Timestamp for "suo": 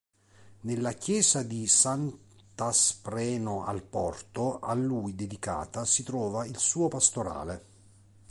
6.57-6.87